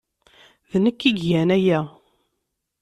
D 0.69 0.71
nekk 0.83 1.01
ay 1.03 1.15
igan 1.25 1.49
aya. 1.57 1.79